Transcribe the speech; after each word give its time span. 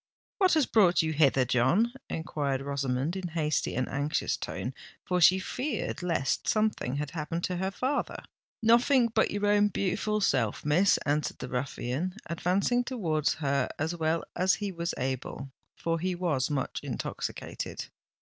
"What 0.39 0.55
has 0.55 0.65
brought 0.65 1.03
you 1.03 1.13
hither, 1.13 1.45
John?" 1.45 1.93
enquired 2.09 2.61
Rosamond, 2.63 3.15
in 3.15 3.27
hasty 3.27 3.75
and 3.75 3.87
anxious 3.87 4.35
tone—for 4.35 5.21
she 5.21 5.37
feared 5.37 6.01
lest 6.01 6.47
something 6.47 6.95
had 6.95 7.11
happened 7.11 7.43
to 7.43 7.57
her 7.57 7.69
father. 7.69 8.23
"Nothink 8.63 9.13
but 9.13 9.29
your 9.29 9.45
own 9.45 9.67
beautiful 9.67 10.19
self, 10.19 10.65
Miss," 10.65 10.97
answered 11.05 11.37
the 11.37 11.49
ruffian, 11.49 12.15
advancing 12.25 12.83
towards 12.83 13.35
her 13.45 13.69
as 13.77 13.95
well 13.95 14.23
as 14.35 14.55
he 14.55 14.71
was 14.71 14.95
able—for 14.97 15.99
he 15.99 16.15
was 16.15 16.49
much 16.49 16.79
intoxicated. 16.81 17.85